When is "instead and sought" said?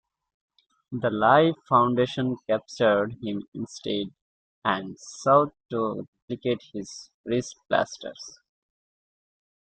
3.53-5.53